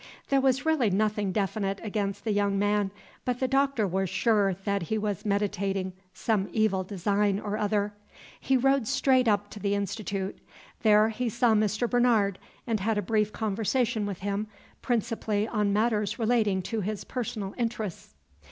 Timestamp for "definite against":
1.31-2.23